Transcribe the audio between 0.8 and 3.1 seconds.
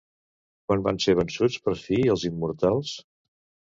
van ser vençuts per fi els Immortals?